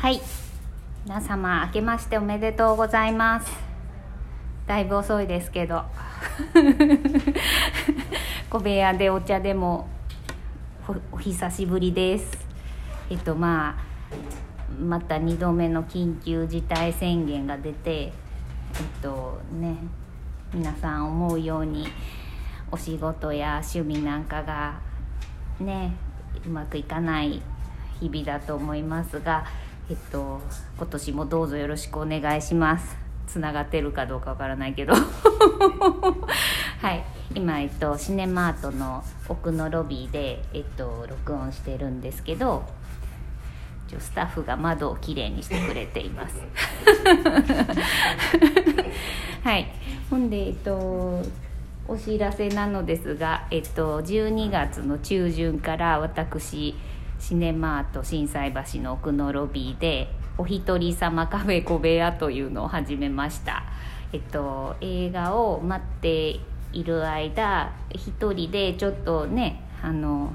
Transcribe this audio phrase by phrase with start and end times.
[0.00, 0.18] はい。
[1.04, 3.52] 皆様明けましておめでとうございます。
[4.66, 5.84] だいぶ遅いですけど。
[8.48, 9.90] 小部屋でお茶でも
[11.12, 12.48] お久しぶりです。
[13.10, 18.12] えっとまあまた2度目の緊急事態宣言が出てえっ
[19.02, 19.76] とね
[20.54, 21.86] 皆さん思うように
[22.72, 24.80] お仕事や趣味なんかが
[25.60, 25.92] ね
[26.46, 27.42] うまくいかない
[28.00, 29.44] 日々だと思いますが、
[29.90, 30.40] えっと、
[30.78, 32.96] 今年もどうぞよろしくお願いします。
[33.26, 34.94] つながってるかどうかわからないけど。
[36.80, 37.02] はい。
[37.34, 42.62] 今、えっと、シネマートの奥のロビーで、えっと、録音してるんですけど
[43.98, 46.36] スタッフが窓をきれいにしてくれています。
[49.42, 49.66] はい。
[50.08, 51.20] ほんでえっと
[51.88, 56.76] お知らせなのですが、えっと、12月の中旬から私
[57.20, 63.62] シネマート心斎橋の奥のロビーでお一人様カフェ小部屋というのを始めました。
[64.12, 66.40] えっと映画を待って
[66.72, 70.32] いる間一人でちょっとねあの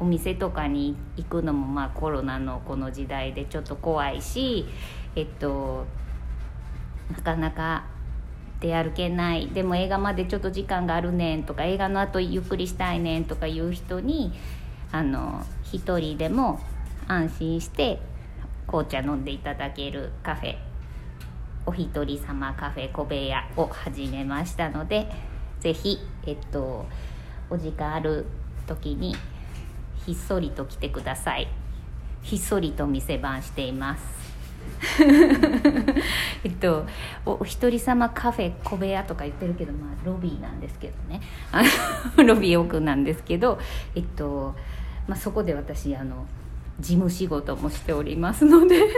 [0.00, 4.66] お店とかに行くのもまあコロナのこの時代でちょっと怖いし
[5.14, 5.86] えっと
[7.16, 7.84] なかなか
[8.58, 9.46] 出歩けない。
[9.48, 14.32] でも映画までちょっと時間があるねんとか映画の後ゆっくりしたいねんとかいう人に
[14.92, 16.60] あの一人でも
[17.08, 18.00] 安心して
[18.66, 20.56] 紅茶飲んでいただけるカフェ。
[21.66, 25.10] お一人様カフェ小部屋を始めましたので
[25.58, 26.86] 是非えっと
[27.50, 28.26] お時間ある
[28.68, 29.16] 時に
[30.04, 31.48] ひっそりと来てください。
[32.22, 34.25] ひっそりと店番しています。
[36.44, 36.86] えっと
[37.24, 41.20] お一人様カフェ小部屋とか言ってるけどまあロビーなんですけどね。
[42.24, 43.58] ロビー奥なんですけど
[43.94, 44.54] えっと
[45.06, 46.26] まあ、そこで私あの
[46.80, 48.80] 事務仕事もしておりますので。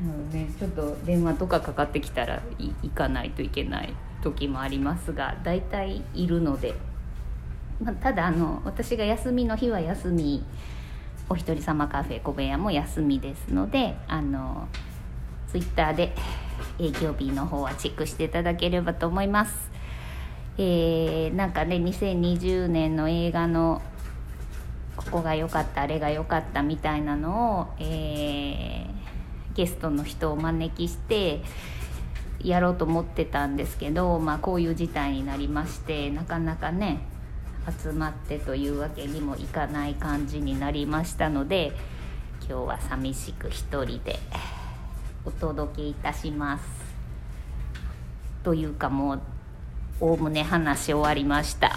[0.00, 6.74] もうねちょっと電話とかかかってきたら行かないといけない時もありますが大体いるので、
[7.82, 10.42] まあ、ただあの私が休みの日は休み
[11.30, 14.66] お一人様カフェ小部屋も休みですのであの
[15.46, 16.12] ツイッターで
[16.80, 19.70] 営業日の方はチェックしていただければと思います。
[20.58, 23.80] えー、なんかね2020年の映画の
[24.96, 31.42] ここが良かったあれが良かったみたいなのを、えー、ゲストの人をお招きして
[32.42, 37.00] やろうと思ってたんですけど、まあ、こういう事態になりましてなかなかね
[37.82, 41.72] 集まってというわけにもいかない感じになりましたので
[42.48, 44.18] 今日は寂しく一人で
[45.24, 46.64] お届けいたします。
[48.42, 49.20] というかもう
[50.00, 51.76] おおむね話終わりました。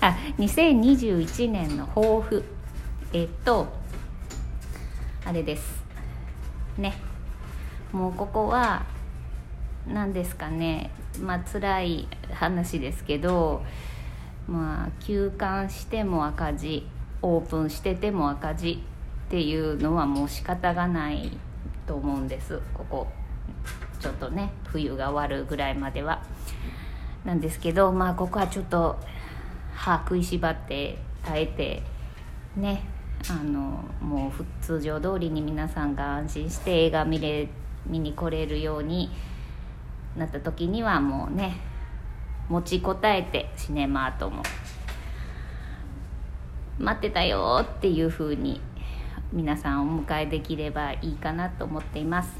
[0.00, 2.42] あ2021年の抱負。
[3.12, 3.66] えっと
[5.24, 5.84] あれです。
[6.78, 6.94] ね。
[7.92, 8.84] もうここは
[9.86, 10.90] 何ですかね。
[11.20, 13.62] まあ辛い話ですけど
[14.48, 16.86] まあ休館しても赤字
[17.22, 18.84] オープンしてても赤字
[19.26, 21.32] っていうのはもう仕方がない
[21.86, 22.60] と思うんです。
[22.74, 23.06] ここ
[24.00, 26.22] ちょっとね冬が終わるぐらいまでは。
[27.24, 28.96] なんですけどまあここはちょっと
[29.74, 31.82] 歯食いしばって耐えて
[32.56, 32.84] ね
[33.28, 37.48] あのもう普通常通りに皆さんが安心して映画見れ
[37.86, 39.10] 見に来れるように
[40.16, 41.60] なった時にはもうね
[42.48, 44.42] 持ちこたえてシネマートも。
[46.78, 48.60] 待ってたよっていう風に
[49.32, 52.30] 皆さんお迎えできればいいかなと思っています、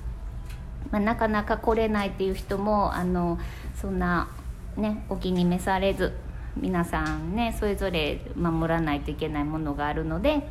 [0.90, 3.38] まあ、なかなか来れないっていう人もあの
[3.74, 4.28] そんな
[4.76, 6.12] ねお気に召されず
[6.54, 10.46] 皆さんねそれぞれ守らないといけないものがあるので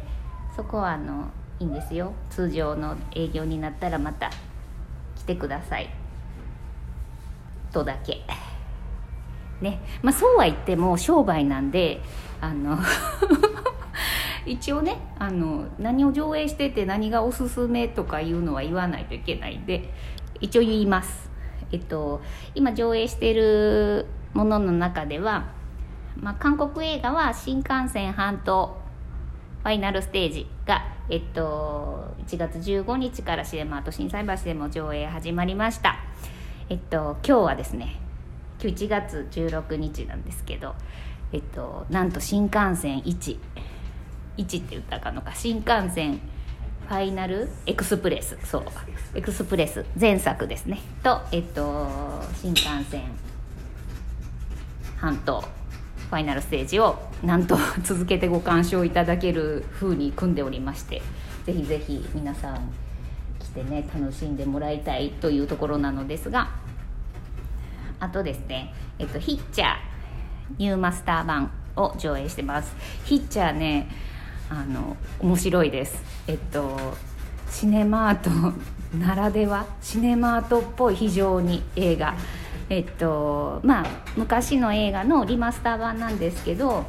[0.56, 2.12] そこはあのいいんですよ。
[2.30, 4.30] 通常の営業になったらまた
[5.16, 6.05] 来てください。
[7.72, 8.22] とだけ。
[9.62, 9.82] ね。
[10.02, 12.02] まあそうは言っても商売なんで
[12.42, 12.78] あの
[14.46, 19.92] 一応ねあの何を上映してて何がおすすめとかいうのは言わないといけないんで
[20.42, 21.30] 一応言います。
[21.72, 22.22] えっと
[22.54, 25.56] 今上映してるものの中では
[26.22, 28.78] まあ、韓国映画は新幹線半島
[29.64, 35.98] ファイナルステージが、えっと、1月15日からシネマート心斎橋でも上映始まりました。
[36.68, 38.00] えっと、今日はですね、
[38.60, 40.74] 今日1月16日なんですけど、
[41.32, 43.38] えっと、なんと新幹線1、
[44.38, 46.20] 1って言ったかのか、新幹線
[46.88, 48.64] ファイナルエクスプレス、そう、
[49.14, 51.88] エクスプレス前作ですね、と、えっと、
[52.42, 53.04] 新幹線
[54.98, 61.02] 半島ファイナルステージをなんと続けてご鑑賞いただける風に組んでおりまして
[61.46, 62.72] ぜひぜひ皆さん
[63.56, 66.50] 来てね楽しんでもらいたいというところなのですが
[68.02, 69.76] あとですね、えっと、ヒッチャー
[70.58, 72.74] ニューマスター版を上映してます。
[73.06, 73.90] ヒッチャーね
[74.50, 76.04] あの面白いです。
[76.28, 76.96] えっと
[77.50, 78.30] シネマート
[78.98, 82.16] ならではシネマートっぽい非常に映画。
[82.70, 83.86] えっとまあ
[84.16, 86.86] 昔の映画のリマスター版なんですけど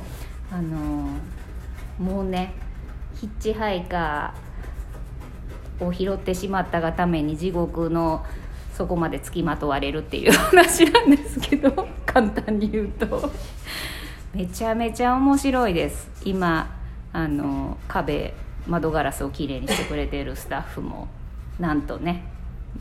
[0.53, 1.09] あの
[1.99, 2.53] もうね
[3.15, 4.46] ヒッチハイカー
[5.81, 8.25] を拾ってしまったがために地獄の
[8.75, 13.31] そこまで付きまとわれるっていう話なんですけど簡単に言うと。
[14.35, 16.11] めちゃめちゃ面白いです。
[16.25, 16.77] 今
[17.13, 18.35] あの壁
[18.67, 21.09] 窓ガラスをきれいにしてくれてるスタッフも
[21.59, 22.25] なんとね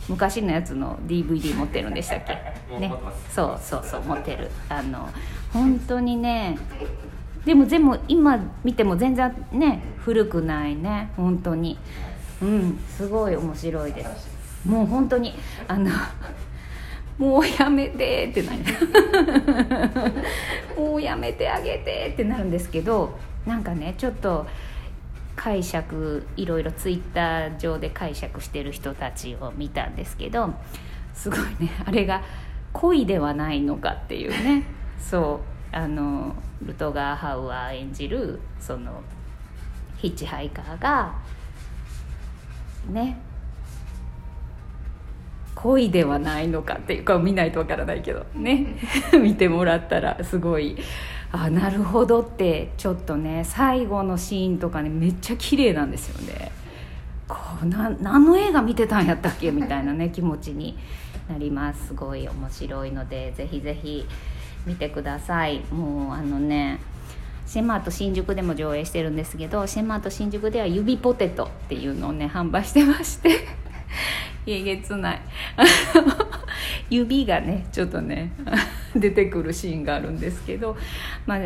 [0.09, 2.33] 昔のやつの DVD 持ってるんでしたっけ？
[2.77, 2.92] ね。
[3.30, 4.51] そうそうそう持ってる。
[4.68, 5.07] あの
[5.53, 6.57] 本当にね
[7.45, 11.77] でも全部今見ても全然ね古くないね本当に
[12.45, 12.80] うん。
[12.88, 14.36] すごい面白いです。
[14.65, 15.33] もう本当に
[15.68, 15.92] あの
[17.18, 18.59] もうやめてってなる
[20.77, 24.45] もうやめてあげてってなるんですけどなんかねちょっと
[25.36, 30.53] 解釈いろいろツイッター上で解釈してる人たちを見たんですけど
[31.13, 32.21] すごいねあれが
[32.74, 34.63] 恋ではないのかっていうね。
[35.00, 35.56] そう。
[35.75, 39.01] あのルトガー・ハウアー演じるその
[39.97, 41.13] ヒッチハイカーが
[42.90, 43.18] ね。
[45.56, 48.76] 恋ではないのかっていうか見ないとわからないけどね。
[49.20, 50.78] 見てもらったらすごい
[51.32, 56.52] あなるほどってちょっとね最後のシーンとかねめっちゃ綺麗なんですよね。
[57.28, 59.50] こうな何の映画見てたんやったっけ？
[59.52, 60.78] みたいなね気持ちに
[61.28, 61.88] なります。
[61.88, 64.06] すごい面白いのでぜひぜひ
[64.68, 65.62] 見てください。
[65.72, 66.80] もうあのね
[67.45, 73.39] シェマート新宿でも上映してるんですけどシェマート新宿では指ポテトっていうのをね販売してまして
[74.47, 75.21] えげつない。
[76.89, 78.31] 指がねちょっとね
[78.95, 80.77] 出てくるシーンがあるんですけど、
[81.25, 81.39] まあ、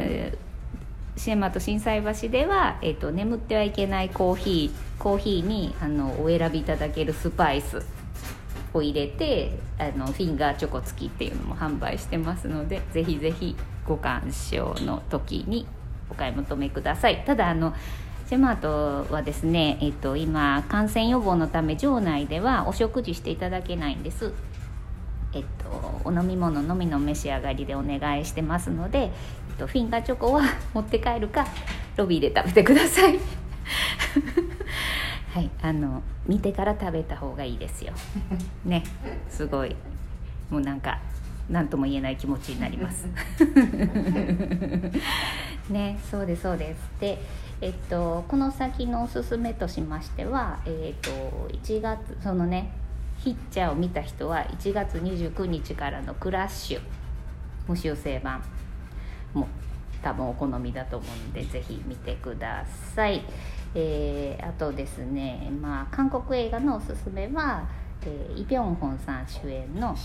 [1.16, 7.82] シェマと心斎橋では、えーと、眠ってはいけないコーヒーコーヒーにあのお選びいただけるスパイス
[8.74, 13.56] を入れてあのフィンガーチョコ付きっていうのも販売してますのでぜひぜひ
[13.88, 15.66] ご鑑賞の時に
[16.10, 17.24] お買い求めください。
[17.26, 17.74] ただあの
[18.30, 18.60] セマー
[19.08, 24.34] トはですね、えっと、今感染予防のため場内ではお食事していただけないんです。
[25.34, 29.10] えっと、お飲み物のみの召し上がりでお願いしてますので、えっ
[29.58, 31.48] と、フィンガーチョコは持って帰るか
[31.98, 33.20] ロビーで食べてください。
[35.34, 37.94] はいあの見てから食べた方がいいですよ。
[38.66, 38.84] ね
[39.30, 39.76] すごい。
[40.50, 41.00] もうなんか
[41.50, 43.08] 何とも言えない気持ちになります。
[45.70, 46.80] ねそうですそうです。
[47.00, 47.20] で
[47.62, 51.10] えっとこの先のおすすめとしましてはえっと
[51.50, 52.72] 1月そのね
[53.18, 56.82] ヒッチャーを見た人は1月29日からのクラッシュ
[57.68, 58.42] 無修正版
[59.34, 59.48] も
[60.02, 63.24] 多分お好みだと思うのでぜひ見てください、
[63.76, 67.68] えー、あとですねまあ韓国映画のおすすめは、
[68.04, 69.96] えー、イ・ビョンホンさん主演の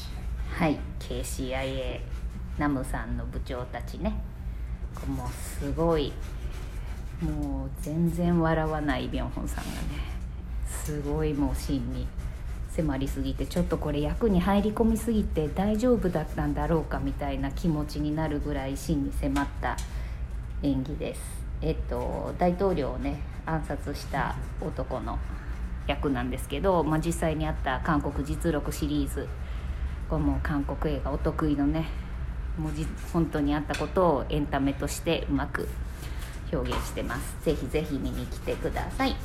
[0.50, 2.00] はい KCIA
[2.58, 4.33] ナムさんの部長たちね。
[5.24, 6.12] もすごい
[7.22, 9.78] もう全然笑わない・ビョンホンさんがね
[10.68, 12.06] すごいもう真に
[12.70, 19.76] 迫りすぎてちょっとこれ役に入り込みすぎて大丈夫だったんだろうかみたいな気持ちになるぐらい真に迫った
[20.62, 21.20] 演技です。
[21.62, 25.18] えっと大統領をね暗殺した男の
[25.86, 29.28] 役なんですけど、まあ、実際にあった韓国実録シリーズ
[30.08, 31.86] これも韓国映画お得意のね
[32.58, 32.72] もう
[33.12, 35.68] 本当にあったことをエンタメとしてうまく
[36.52, 37.36] 表現してます。
[37.44, 39.16] ぜひぜひ見に来てください。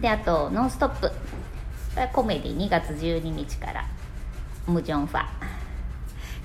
[0.00, 1.10] であと「ノンストップ」
[2.12, 3.84] コメディ2月12日から。
[4.66, 5.24] ムジョンファ。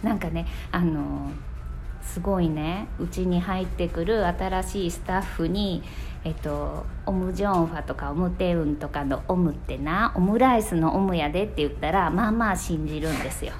[0.04, 1.32] なんかねあの
[2.04, 2.88] すごいね。
[3.00, 5.84] うちに入ってくる新しいスタッフに
[6.24, 10.12] えっと、オムジョンファとかオムテウンとかのオムってな。
[10.16, 13.54] オムライスのオムやでって言ったらまあまあ信じるんですよ。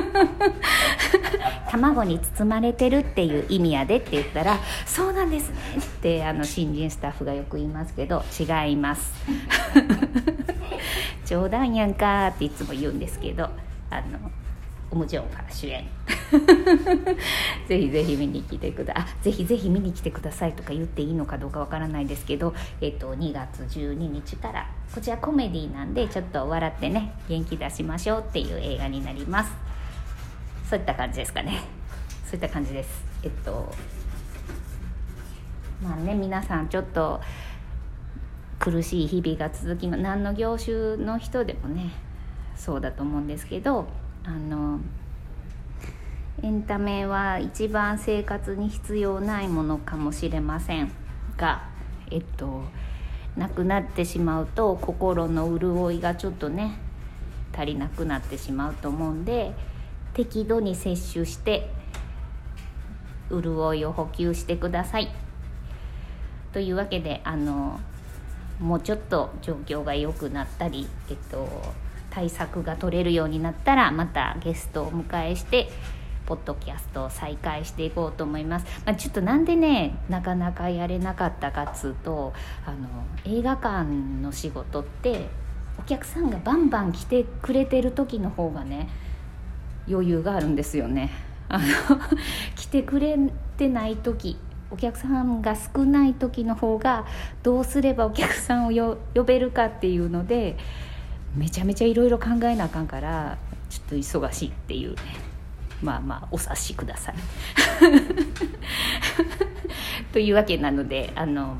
[1.70, 9.12] 卵に包まれてるっていう意味やでって言ったらそうなんですねってあの新人スタッフがよく言いますけど違います。
[11.26, 13.50] 冗談やんかっていつも言うんですけど
[13.90, 14.30] あの
[14.92, 15.84] オムジョンファ主演。
[17.68, 29.65] ぜひぜひ見に来てくだあぜひぜひ見に来てくださいとか言っていいのかどうかわからないですけど、えっと、2月12日からこちらコメディなんでちょっと笑ってね元気出しましょうっていう映画になります。
[30.68, 31.60] そういった感じですかね。
[32.24, 33.04] そういった感じです。
[33.22, 33.72] えっと
[35.82, 37.20] まあね皆さんちょっと
[38.58, 41.90] 苦しい日々が続き何の業種の人でもね
[42.56, 43.86] そうだと思うんですけど
[44.24, 44.80] あの
[46.42, 50.90] エンタメは一番生活に必要ないものかもしれません
[51.36, 51.68] が
[52.10, 52.64] えっと
[53.36, 56.78] なくなってしまうと心の潤いがちょっとね
[57.54, 59.54] 足りなくなってしまうと思うんで
[60.16, 61.68] 適度に摂取して
[63.28, 65.10] 潤いを補給してください。
[66.54, 67.78] というわけであの
[68.58, 71.46] もうちょっと状況が良くなったり、えっと、
[72.08, 75.68] 対策が取れるようになったらまたゲストをお迎えして
[76.24, 82.32] ポッドキャストを再開していこうと思います、まあ、ちょっとなんでねなかなかやれなかったかっつうと
[82.64, 82.88] あの
[83.26, 83.84] 映画館
[84.22, 85.26] の仕事って
[85.78, 88.88] お客さんがバンバン来てくれてる時の方がね
[89.88, 91.10] 余裕があるんですよね
[91.48, 91.64] あの
[92.56, 93.16] 来てくれ
[93.56, 94.38] てない時
[94.70, 97.06] お客さんが少ない時の方が
[97.42, 100.56] どうすればお客さんを呼べるかっていうので
[101.36, 103.38] めちゃめちゃいろいろ考えなあかんから
[103.68, 104.96] ちょっと忙しいっていうね
[105.82, 107.14] まあまあお察しください。
[110.12, 111.58] というわけなのであの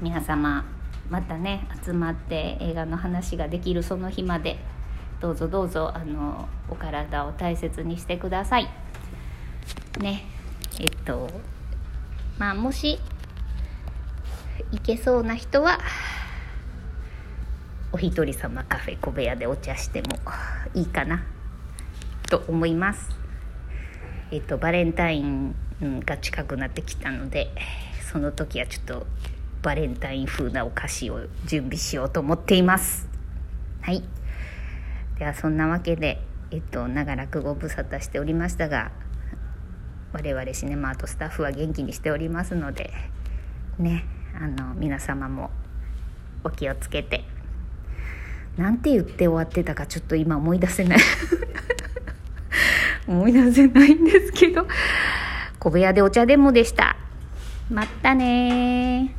[0.00, 0.64] 皆様
[1.08, 4.58] またね集まって映画の話ができるその日まで
[5.20, 8.68] どうぞどうぞあのお体を大切にしてください。
[10.00, 10.24] ね
[10.78, 11.30] えっと
[12.38, 12.98] まあもし
[14.72, 15.78] 行けそうな人は
[17.92, 20.08] お一人様カフェ小部屋でお茶しても
[20.74, 21.24] いいかな
[22.28, 23.10] と思います。
[24.30, 25.54] えっとバレンタイン
[26.04, 27.50] が近くなってきたので
[28.12, 29.06] その時はちょっと
[29.62, 33.08] バレンタイン風なお菓子を準備しようと思っています。
[33.80, 34.02] はい
[35.18, 38.92] ではそんなわけで、えっと、長らくご無沙汰しておりましたが
[40.12, 42.90] 我々シネマートスタッフは元気にしておりますので
[43.78, 44.04] ね
[44.38, 45.50] あの皆様も
[46.44, 47.24] お気をつけて
[48.56, 50.98] なんて言って終わってたかちょっと今思い出せない。
[53.06, 54.66] 思い出せないんですけど
[55.58, 56.96] 小部屋でお茶でもでした。
[57.70, 59.15] まったね